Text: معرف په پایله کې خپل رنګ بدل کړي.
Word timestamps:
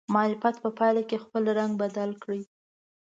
معرف 0.13 0.55
په 0.63 0.69
پایله 0.77 1.01
کې 1.09 1.23
خپل 1.25 1.43
رنګ 1.57 1.71
بدل 1.81 2.09
کړي. 2.23 2.41